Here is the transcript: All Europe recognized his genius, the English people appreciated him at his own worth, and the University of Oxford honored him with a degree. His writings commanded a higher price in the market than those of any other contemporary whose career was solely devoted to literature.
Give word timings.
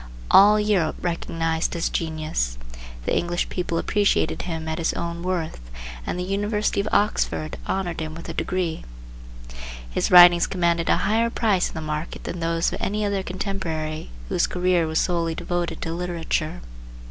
All 0.31 0.59
Europe 0.59 0.95
recognized 0.99 1.75
his 1.75 1.87
genius, 1.87 2.57
the 3.05 3.15
English 3.15 3.49
people 3.49 3.77
appreciated 3.77 4.41
him 4.41 4.67
at 4.67 4.79
his 4.79 4.93
own 4.93 5.21
worth, 5.21 5.59
and 6.07 6.17
the 6.17 6.23
University 6.23 6.79
of 6.79 6.87
Oxford 6.91 7.55
honored 7.67 7.99
him 7.99 8.15
with 8.15 8.27
a 8.27 8.33
degree. 8.33 8.83
His 9.87 10.09
writings 10.09 10.47
commanded 10.47 10.89
a 10.89 10.97
higher 11.05 11.29
price 11.29 11.67
in 11.69 11.75
the 11.75 11.81
market 11.81 12.23
than 12.23 12.39
those 12.39 12.73
of 12.73 12.81
any 12.81 13.05
other 13.05 13.21
contemporary 13.21 14.09
whose 14.27 14.47
career 14.47 14.87
was 14.87 14.99
solely 14.99 15.35
devoted 15.35 15.83
to 15.83 15.93
literature. 15.93 16.61